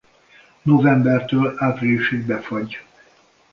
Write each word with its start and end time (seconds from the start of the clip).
Novembertől 0.61 1.53
áprilisig 1.57 2.25
befagy. 2.25 2.83